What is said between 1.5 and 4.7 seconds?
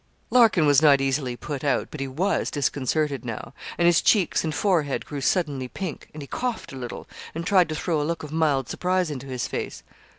out, but he was disconcerted now; and his cheeks and